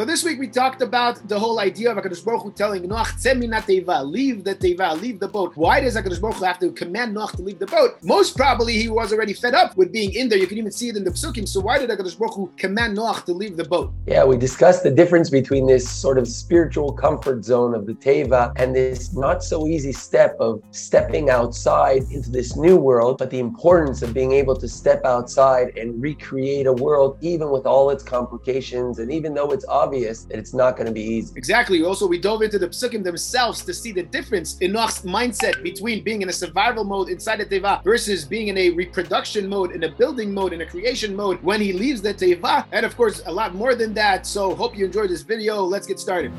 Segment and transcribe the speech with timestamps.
[0.00, 3.20] So this week we talked about the whole idea of HaKadosh Baruch Hu telling Noach,
[3.20, 5.54] teva, leave the teva, leave the boat.
[5.56, 7.98] Why does HaKadosh Baruch Hu have to command Noach to leave the boat?
[8.02, 10.38] Most probably he was already fed up with being in there.
[10.38, 11.46] You can even see it in the psukim.
[11.46, 13.92] So why did HaKadosh Baruch Hu command Noach to leave the boat?
[14.06, 18.54] Yeah, we discussed the difference between this sort of spiritual comfort zone of the teva
[18.56, 23.38] and this not so easy step of stepping outside into this new world, but the
[23.38, 28.02] importance of being able to step outside and recreate a world, even with all its
[28.02, 31.32] complications, and even though it's obvious that it's not going to be easy.
[31.36, 31.82] Exactly.
[31.82, 36.02] Also, we dove into the psukim themselves to see the difference in Noach's mindset between
[36.04, 39.84] being in a survival mode inside the teva versus being in a reproduction mode, in
[39.84, 43.22] a building mode, in a creation mode when he leaves the teva, and of course,
[43.26, 44.26] a lot more than that.
[44.26, 45.62] So, hope you enjoyed this video.
[45.62, 46.32] Let's get started.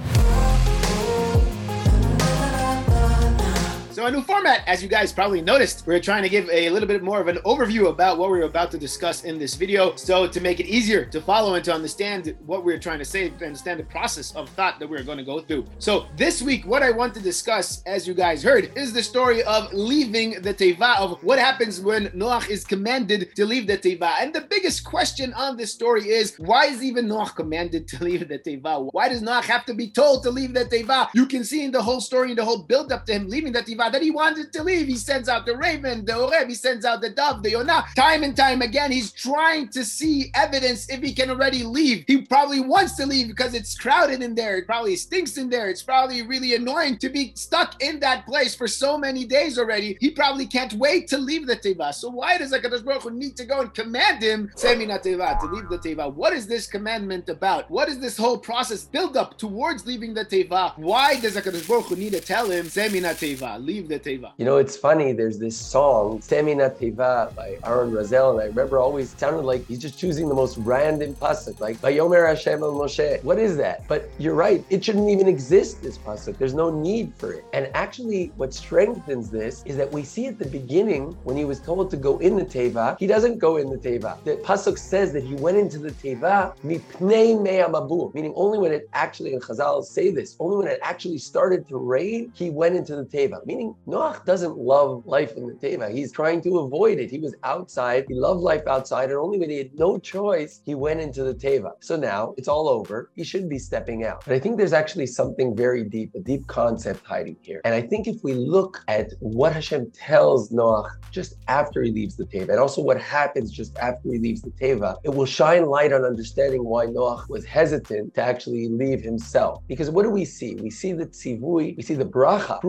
[4.01, 6.87] So a new format, as you guys probably noticed, we're trying to give a little
[6.87, 9.95] bit more of an overview about what we're about to discuss in this video.
[9.95, 13.29] So to make it easier to follow and to understand what we're trying to say,
[13.29, 15.67] to understand the process of thought that we're going to go through.
[15.77, 19.43] So this week, what I want to discuss, as you guys heard, is the story
[19.43, 24.15] of leaving the Teva, of what happens when Noach is commanded to leave the Teva.
[24.20, 28.27] And the biggest question on this story is, why is even Noach commanded to leave
[28.27, 28.89] the Teva?
[28.93, 31.09] Why does Noach have to be told to leave the Teva?
[31.13, 33.54] You can see in the whole story, in the whole build up to him leaving
[33.54, 34.87] the Teva, that he wanted to leave.
[34.87, 37.85] He sends out the raven, the orev, he sends out the dove, the yonah.
[37.95, 42.03] Time and time again, he's trying to see evidence if he can already leave.
[42.07, 44.57] He probably wants to leave because it's crowded in there.
[44.57, 45.70] It probably stinks in there.
[45.70, 49.98] It's probably really annoying to be stuck in that place for so many days already.
[49.99, 51.93] He probably can't wait to leave the teva.
[51.93, 55.48] So why does Hakadosh Baruch Hu need to go and command him, Semina teva, to
[55.48, 56.13] leave the teva?
[56.13, 57.70] What is this commandment about?
[57.70, 60.77] What is this whole process build up towards leaving the teva?
[60.77, 64.31] Why does Hakadosh Baruch Hu need to tell him, Semina teva, leave the teva?
[64.38, 65.13] You know, it's funny.
[65.13, 69.79] There's this song, Semina Teva by Aaron Razel, and I remember always sounded like he's
[69.79, 73.23] just choosing the most random pasuk, like Vayomer Hashem el Moshe.
[73.23, 73.88] What is that?
[73.88, 74.63] But you're right.
[74.69, 75.81] It shouldn't even exist.
[75.81, 76.38] This pasuk.
[76.38, 77.45] There's no need for it.
[77.53, 81.59] And actually, what strengthens this is that we see at the beginning when he was
[81.59, 84.23] told to go in the teva, he doesn't go in the teva.
[84.23, 88.89] The pasuk says that he went into the teva mipnei me'amabu, meaning only when it
[88.94, 92.95] actually, and Chazal say this, only when it actually started to rain, he went into
[92.95, 93.45] the teva.
[93.45, 95.91] Meaning Noach doesn't love life in the teva.
[95.91, 97.09] He's trying to avoid it.
[97.11, 98.05] He was outside.
[98.07, 101.33] He loved life outside, and only when he had no choice, he went into the
[101.33, 101.71] teva.
[101.81, 103.11] So now it's all over.
[103.15, 104.23] He should be stepping out.
[104.25, 107.61] But I think there's actually something very deep, a deep concept hiding here.
[107.65, 112.15] And I think if we look at what Hashem tells Noach just after he leaves
[112.15, 115.65] the teva, and also what happens just after he leaves the teva, it will shine
[115.65, 119.61] light on understanding why Noach was hesitant to actually leave himself.
[119.67, 120.55] Because what do we see?
[120.55, 122.61] We see the tzivui, we see the bracha,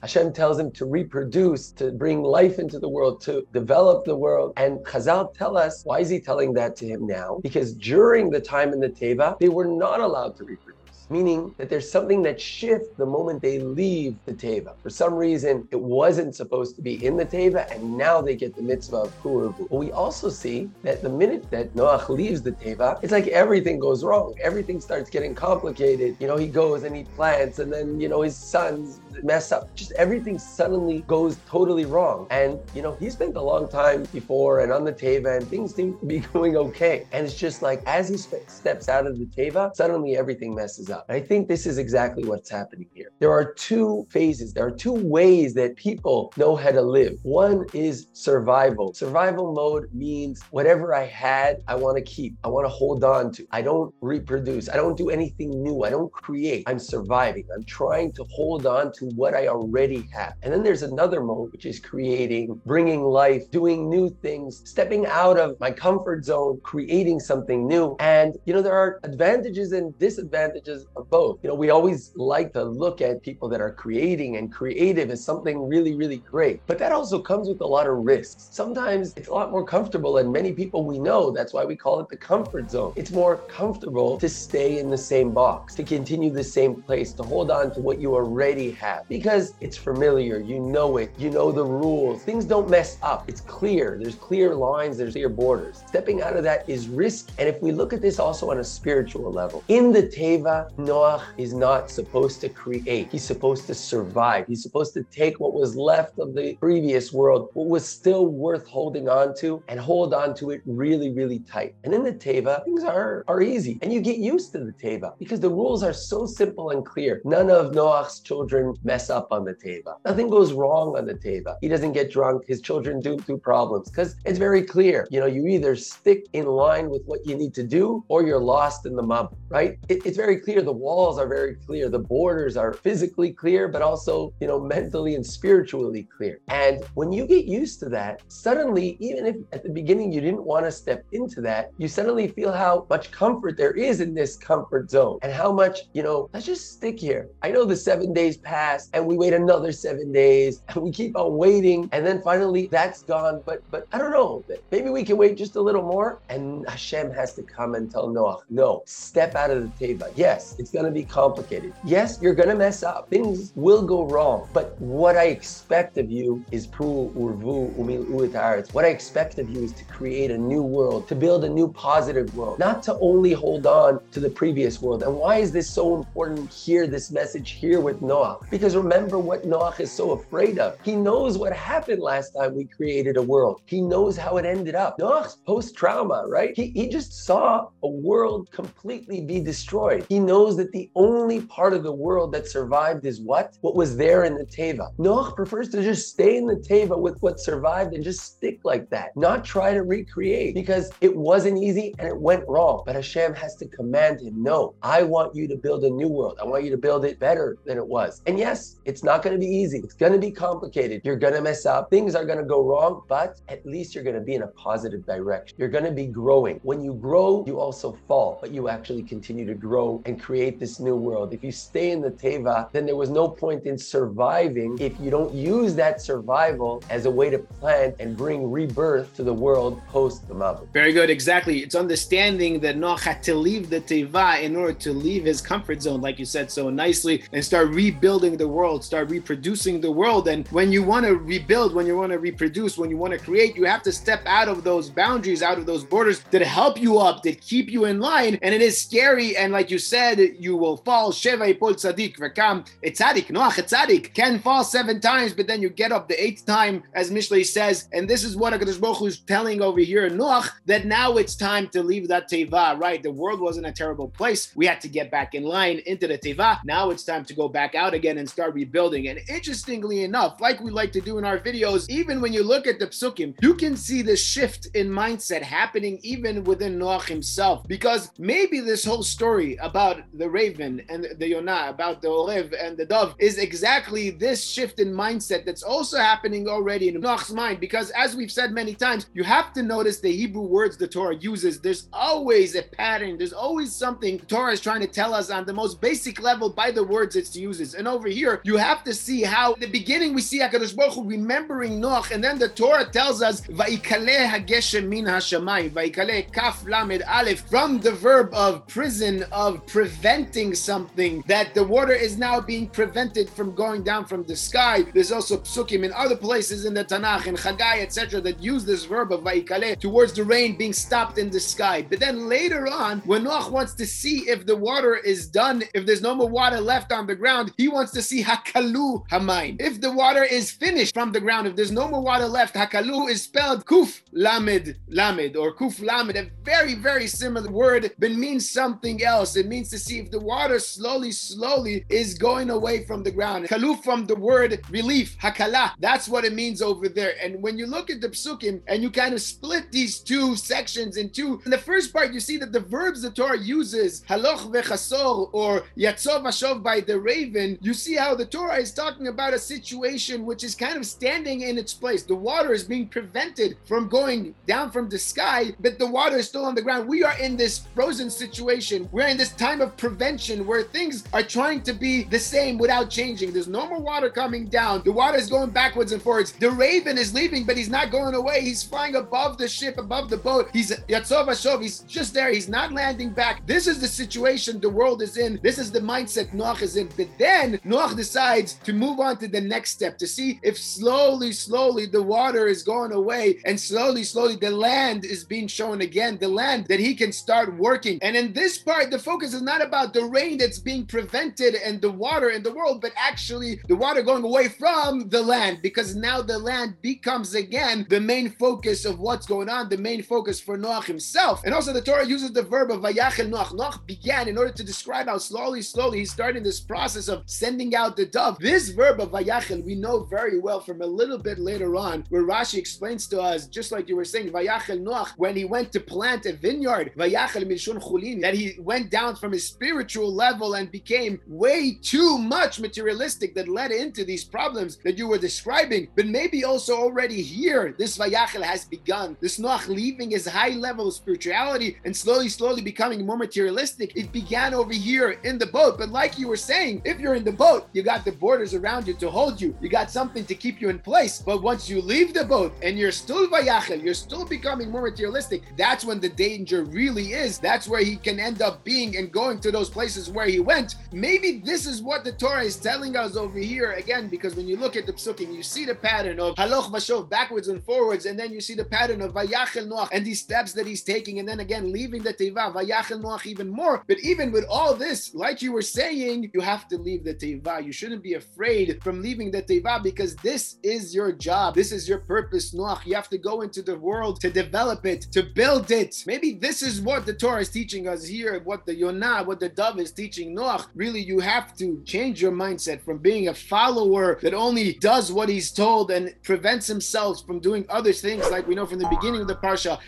[0.00, 4.52] Hashem tells him to reproduce, to bring life into the world, to develop the world.
[4.56, 7.38] And Chazal tell us, why is he telling that to him now?
[7.42, 10.79] Because during the time in the Teva, they were not allowed to reproduce
[11.10, 14.74] meaning that there's something that shifts the moment they leave the Teva.
[14.82, 18.54] For some reason, it wasn't supposed to be in the Teva, and now they get
[18.54, 19.68] the mitzvah of Kurubu.
[19.68, 23.78] But we also see that the minute that Noach leaves the Teva, it's like everything
[23.78, 24.34] goes wrong.
[24.40, 26.16] Everything starts getting complicated.
[26.20, 29.74] You know, he goes and he plants, and then, you know, his sons mess up.
[29.76, 32.26] Just everything suddenly goes totally wrong.
[32.30, 35.74] And, you know, he spent a long time before and on the Teva, and things
[35.74, 37.06] seem to be going okay.
[37.12, 40.90] And it's just like as he spe- steps out of the Teva, suddenly everything messes
[40.90, 41.06] up.
[41.08, 43.10] I think this is exactly what's happening here.
[43.18, 47.18] There are two phases, there are two ways that people know how to live.
[47.22, 48.94] One is survival.
[48.94, 53.32] Survival mode means whatever I had, I want to keep, I want to hold on
[53.32, 53.46] to.
[53.50, 56.64] I don't reproduce, I don't do anything new, I don't create.
[56.66, 57.46] I'm surviving.
[57.54, 60.34] I'm trying to hold on to what I already have.
[60.42, 65.38] And then there's another mode, which is creating, bringing life, doing new things, stepping out
[65.38, 67.96] of my comfort zone, creating something new.
[68.00, 71.38] And, you know, there are advantages and disadvantages of both.
[71.42, 75.24] You know, we always like to look at people that are creating and creative as
[75.24, 76.60] something really, really great.
[76.66, 78.48] But that also comes with a lot of risks.
[78.50, 82.00] Sometimes it's a lot more comfortable, and many people we know, that's why we call
[82.00, 82.92] it the comfort zone.
[82.96, 87.22] It's more comfortable to stay in the same box, to continue the same place, to
[87.22, 90.38] hold on to what you already have because it's familiar.
[90.38, 91.12] You know it.
[91.18, 92.22] You know the rules.
[92.22, 93.28] Things don't mess up.
[93.28, 93.98] It's clear.
[94.00, 94.96] There's clear lines.
[94.98, 95.82] There's clear borders.
[95.86, 97.30] Stepping out of that is risk.
[97.38, 101.24] And if we look at this also on a spiritual level, in the Teva, Noah
[101.36, 103.08] is not supposed to create.
[103.10, 104.46] He's supposed to survive.
[104.46, 108.66] He's supposed to take what was left of the previous world, what was still worth
[108.66, 111.74] holding on to, and hold on to it really, really tight.
[111.84, 113.78] And in the Teva, things are, are easy.
[113.82, 117.20] And you get used to the Teva because the rules are so simple and clear.
[117.24, 119.96] None of Noah's children mess up on the teva.
[120.04, 121.56] Nothing goes wrong on the teva.
[121.60, 122.44] He doesn't get drunk.
[122.46, 125.06] His children do do problems because it's very clear.
[125.10, 128.40] You know, you either stick in line with what you need to do or you're
[128.40, 129.78] lost in the mob, right?
[129.88, 130.62] It, it's very clear.
[130.62, 131.88] The walls are very clear.
[131.88, 136.40] The borders are physically clear, but also, you know, mentally and spiritually clear.
[136.48, 140.44] And when you get used to that, suddenly, even if at the beginning you didn't
[140.44, 144.36] want to step into that, you suddenly feel how much comfort there is in this
[144.36, 147.28] comfort zone and how much, you know, let's just stick here.
[147.42, 151.16] I know the seven days pass and we wait another seven days and we keep
[151.16, 153.42] on waiting and then finally that's gone.
[153.44, 154.44] But but I don't know.
[154.70, 156.18] Maybe we can wait just a little more.
[156.28, 160.12] And Hashem has to come and tell Noah, no, step out of the teva.
[160.16, 161.72] Yes, it's gonna be complicated.
[161.84, 163.08] Yes, you're gonna mess up.
[163.10, 164.48] Things will go wrong.
[164.52, 169.48] But what I expect of you is pru urvu umil uit What I expect of
[169.50, 172.98] you is to create a new world, to build a new positive world, not to
[173.00, 175.02] only hold on to the previous world.
[175.02, 178.38] And why is this so important here, this message here with Noah?
[178.50, 180.78] Because remember what Noach is so afraid of.
[180.82, 183.62] He knows what happened last time we created a world.
[183.66, 184.98] He knows how it ended up.
[184.98, 186.52] Noah's post-trauma, right?
[186.54, 190.04] He, he just saw a world completely be destroyed.
[190.08, 193.56] He knows that the only part of the world that survived is what?
[193.62, 194.94] What was there in the Teva.
[194.98, 198.90] Noach prefers to just stay in the Teva with what survived and just stick like
[198.90, 202.82] that, not try to recreate because it wasn't easy and it went wrong.
[202.84, 206.38] But Hashem has to command him, no, I want you to build a new world.
[206.40, 208.22] I want you to build it better than it was.
[208.26, 209.78] And yes, it's not going to be easy.
[209.78, 211.02] It's going to be complicated.
[211.04, 211.90] You're going to mess up.
[211.90, 214.48] Things are going to go wrong, but at least you're going to be in a
[214.48, 215.56] positive direction.
[215.58, 216.58] You're going to be growing.
[216.62, 220.80] When you grow, you also fall, but you actually continue to grow and create this
[220.80, 221.32] new world.
[221.32, 225.10] If you stay in the Teva, then there was no point in surviving if you
[225.10, 229.80] don't use that survival as a way to plant and bring rebirth to the world
[229.88, 230.66] post the Mabul.
[230.72, 231.10] Very good.
[231.10, 231.58] Exactly.
[231.60, 235.82] It's understanding that Noach had to leave the Teva in order to leave his comfort
[235.82, 240.26] zone, like you said so nicely, and start rebuilding the world, start reproducing the world.
[240.26, 243.18] And when you want to rebuild, when you want to reproduce, when you want to
[243.18, 246.80] create, you have to step out of those boundaries, out of those borders that help
[246.80, 248.38] you up, that keep you in line.
[248.42, 249.36] And it is scary.
[249.36, 251.12] And like you said, you will fall.
[251.12, 253.26] Sheva ipol tzadik v'kam etzadik.
[253.26, 257.10] Noach etzadik can fall seven times, but then you get up the eighth time, as
[257.10, 257.88] Mishlei says.
[257.92, 261.18] And this is what Hakadosh Baruch Hu is telling over here in Noach that now
[261.18, 262.80] it's time to leave that teva.
[262.80, 264.52] Right, the world wasn't a terrible place.
[264.56, 266.60] We had to get back in line into the teva.
[266.64, 269.08] Now it's time to go back out again and start rebuilding.
[269.08, 272.66] And interestingly enough, like we like to do in our videos, even when you look
[272.66, 277.66] at the psukim, you can see the shift in mindset happening even within Noach himself.
[277.66, 282.76] Because maybe this whole story about the raven and the Yonah, about the Orev and
[282.76, 287.60] the dove, is exactly this shift in mindset that's also happening already in Noach's mind.
[287.60, 291.16] Because as we've said many times, you have to notice the Hebrew words the Torah
[291.16, 291.60] uses.
[291.60, 295.52] There's always a pattern, there's always something Torah is trying to tell us on the
[295.52, 297.74] most basic level by the words it uses.
[297.74, 301.04] And over here, you have to see how the beginning we see HaKadosh Baruch Hu
[301.04, 307.02] remembering Noach, and then the Torah tells us, Vaikale hageshem min hashamayim, Vaikale kaf lamed
[307.06, 312.68] aleph, from the verb of prison, of preventing something, that the water is now being
[312.68, 314.82] prevented from going down from the sky.
[314.94, 318.84] There's also psukim in other places in the Tanakh, in Chagai, etc., that use this
[318.84, 321.82] verb of Vaikale towards the rain being stopped in the sky.
[321.88, 325.86] But then later on, when Noach wants to see if the water is done, if
[325.86, 329.60] there's no more water left on the ground, he wants to see Hakalu Hamaim.
[329.60, 333.10] If the water is finished from the ground, if there's no more water left, Hakalu
[333.10, 338.50] is spelled Kuf Lamed Lamed or Kuf Lamed, a very, very similar word, but means
[338.50, 339.36] something else.
[339.36, 343.48] It means to see if the water slowly, slowly is going away from the ground.
[343.48, 345.72] Kalu from the word relief, Hakala.
[345.78, 347.14] That's what it means over there.
[347.22, 350.96] And when you look at the psukim and you kind of split these two sections
[350.96, 354.50] in two, in the first part, you see that the verbs the Torah uses, haloch
[354.52, 359.34] vechasor or yatzo vashov by the raven, you see how the Torah is talking about
[359.34, 362.02] a situation which is kind of standing in its place.
[362.02, 366.28] The water is being prevented from going down from the sky, but the water is
[366.28, 366.88] still on the ground.
[366.88, 368.88] We are in this frozen situation.
[368.92, 372.90] We're in this time of prevention where things are trying to be the same without
[372.90, 373.32] changing.
[373.32, 374.82] There's no more water coming down.
[374.84, 376.32] The water is going backwards and forwards.
[376.32, 378.42] The raven is leaving, but he's not going away.
[378.42, 380.48] He's flying above the ship, above the boat.
[380.52, 381.62] He's Yatzo Vashov.
[381.62, 382.30] He's just there.
[382.30, 383.46] He's not landing back.
[383.46, 385.40] This is the situation the world is in.
[385.42, 386.88] This is the mindset Noach is in.
[386.96, 391.32] But then Noach decides to move on to the next step to see if slowly,
[391.32, 396.18] slowly the water is going away and slowly, slowly the land is being shown again.
[396.18, 397.98] The land that he can start working.
[398.02, 401.80] And in this part, the focus is not about the rain that's being prevented and
[401.80, 405.96] the water in the world, but actually the water going away from the land because
[405.96, 410.40] now the land becomes again the main focus of what's going on, the main focus
[410.40, 411.42] for Noach himself.
[411.44, 413.56] And also the Torah uses the verb of Vayachel Noach.
[413.56, 417.69] Noach began in order to describe how slowly, slowly he's starting this process of sending
[417.74, 418.38] out the dove.
[418.38, 422.22] This verb of vayachel we know very well from a little bit later on, where
[422.22, 425.80] Rashi explains to us, just like you were saying, vayachel Noach, when he went to
[425.80, 430.70] plant a vineyard, vayachel mishun chulin, that he went down from his spiritual level and
[430.70, 435.88] became way too much materialistic that led into these problems that you were describing.
[435.96, 439.16] But maybe also already here, this vayachel has begun.
[439.20, 443.96] This Noach leaving his high level of spirituality and slowly, slowly becoming more materialistic.
[443.96, 445.78] It began over here in the boat.
[445.78, 448.86] But like you were saying, if you're in the boat, you got the borders around
[448.86, 449.56] you to hold you.
[449.60, 451.20] You got something to keep you in place.
[451.20, 455.42] But once you leave the boat and you're still vayachel, you're still becoming more materialistic,
[455.56, 457.38] that's when the danger really is.
[457.38, 460.76] That's where he can end up being and going to those places where he went.
[460.92, 464.56] Maybe this is what the Torah is telling us over here again, because when you
[464.56, 468.18] look at the psukim, you see the pattern of haloch vashov backwards and forwards, and
[468.18, 471.28] then you see the pattern of vayachel noach and these steps that he's taking, and
[471.28, 473.84] then again leaving the teva vayachel noach even more.
[473.86, 477.49] But even with all this, like you were saying, you have to leave the teva.
[477.58, 481.54] You shouldn't be afraid from leaving the teva because this is your job.
[481.54, 482.86] This is your purpose, noach.
[482.86, 486.04] You have to go into the world to develop it, to build it.
[486.06, 489.48] Maybe this is what the Torah is teaching us here, what the Yonah, what the
[489.48, 490.66] dove is teaching Noach.
[490.74, 495.28] Really, you have to change your mindset from being a follower that only does what
[495.28, 499.22] he's told and prevents himself from doing other things, like we know from the beginning
[499.22, 499.78] of the parsha.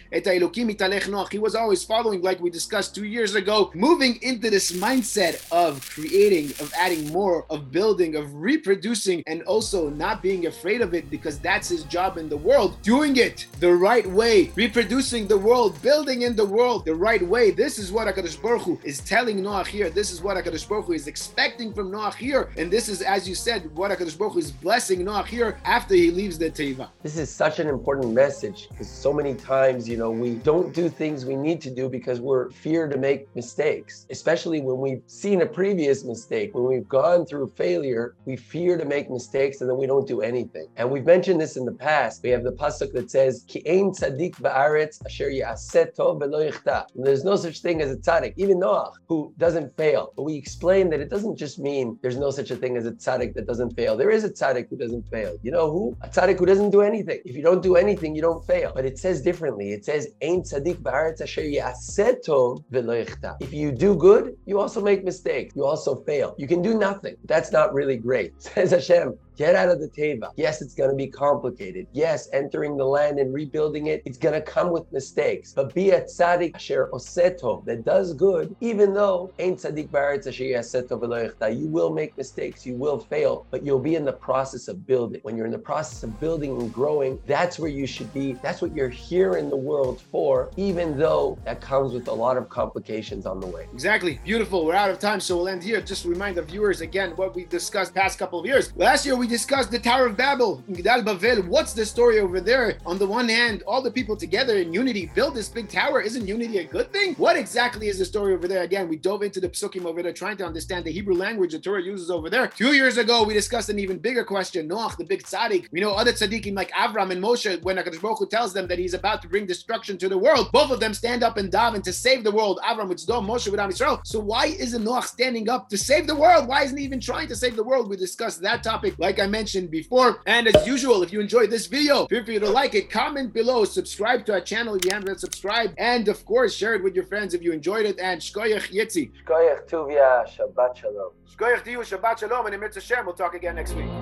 [1.30, 5.88] He was always following, like we discussed two years ago, moving into this mindset of
[5.88, 11.10] creating, of adding more, of building, of reproducing, and also not being afraid of it
[11.10, 12.80] because that's his job in the world.
[12.82, 17.50] Doing it the right way, reproducing the world, building in the world the right way.
[17.50, 19.90] This is what Hakadosh Baruch Hu is telling Noach here.
[19.90, 23.28] This is what Hakadosh Baruch Hu is expecting from Noach here, and this is, as
[23.28, 26.88] you said, what Hakadosh Baruch Hu is blessing Noach here after he leaves the teva.
[27.02, 30.88] This is such an important message because so many times, you know, we don't do
[30.88, 34.06] things we need to do because we're fear to make mistakes.
[34.10, 38.84] Especially when we've seen a previous mistake, when we've gone through failure, we fear to
[38.84, 40.66] make mistakes and then we don't do anything.
[40.76, 42.22] And we've mentioned this in the past.
[42.22, 46.86] We have the pasuk that says, "Ki ein tzaddik ba'aretz asher ya'aseh tov v'lo yichta."
[46.94, 50.12] There's no such thing as a tzaddik, even Noach, who doesn't fail.
[50.16, 52.92] But we explain that it doesn't just mean there's no such a thing as a
[52.92, 53.96] tzaddik that doesn't fail.
[53.96, 55.36] There is a tzaddik who doesn't fail.
[55.42, 55.96] You know who?
[56.02, 57.20] A tzaddik who doesn't do anything.
[57.24, 58.72] If you don't do anything, you don't fail.
[58.74, 59.72] But it says differently.
[59.72, 64.58] It says, "Ein tzaddik ba'aretz asher ya'aseh tov v'lo yichta." If you do good, you
[64.58, 65.54] also make mistakes.
[65.56, 66.34] You also fail.
[66.38, 67.16] You can do nothing.
[67.26, 68.40] That's not really great.
[68.42, 69.18] Says Hashem.
[69.36, 70.30] Get out of the teva.
[70.36, 71.86] Yes, it's going to be complicated.
[71.92, 75.52] Yes, entering the land and rebuilding it, it's going to come with mistakes.
[75.52, 80.44] But be a tzaddik asher oseto that does good, even though ain't tzaddik baretz asher
[80.44, 82.66] yaseto v'lo You will make mistakes.
[82.66, 85.20] You will fail, but you'll be in the process of building.
[85.22, 88.34] When you're in the process of building and growing, that's where you should be.
[88.34, 92.36] That's what you're here in the world for, even though that comes with a lot
[92.36, 93.66] of complications on the way.
[93.72, 94.20] Exactly.
[94.24, 94.66] Beautiful.
[94.66, 95.80] We're out of time, so we'll end here.
[95.80, 98.72] Just remind the viewers again what we discussed past couple of years.
[98.76, 101.46] Last year we discussed the Tower of Babel, Gdal Bavel.
[101.46, 102.78] What's the story over there?
[102.84, 106.00] On the one hand, all the people together in unity build this big tower.
[106.00, 107.14] Isn't unity a good thing?
[107.14, 108.64] What exactly is the story over there?
[108.64, 111.60] Again, we dove into the psukim over there, trying to understand the Hebrew language the
[111.60, 112.48] Torah uses over there.
[112.48, 114.68] Two years ago, we discussed an even bigger question.
[114.68, 115.68] Noach, the big tzaddik.
[115.70, 118.80] We know other tzaddikim like Avram and Moshe, when Hakadosh Baruch Hu tells them that
[118.80, 121.80] he's about to bring destruction to the world, both of them stand up and daven
[121.84, 122.58] to save the world.
[122.64, 124.04] Avram with Sdom, Moshe with Am Yisrael.
[124.04, 126.48] So why isn't Noach standing up to save the world?
[126.48, 127.88] Why isn't he even trying to save the world?
[127.88, 130.20] We discussed that topic, like I mentioned before.
[130.26, 133.64] And as usual, if you enjoyed this video, feel free to like it, comment below,
[133.64, 137.04] subscribe to our channel if you haven't subscribed, and of course, share it with your
[137.04, 137.98] friends if you enjoyed it.
[137.98, 139.10] And Shkoyach Yitzi.
[139.24, 141.12] Shkoyach Tuvia, Shabbat Shalom.
[141.34, 143.04] Shkoyach to you, Shabbat Shalom, and Emir Hashem.
[143.06, 144.01] We'll talk again next week.